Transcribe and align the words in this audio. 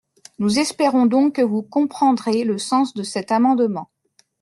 Nous 0.39 0.57
espérons 0.57 1.05
donc 1.05 1.35
que 1.35 1.43
vous 1.43 1.61
comprendrez 1.61 2.43
le 2.43 2.57
sens 2.57 2.95
de 2.95 3.03
cet 3.03 3.31
amendement. 3.31 3.91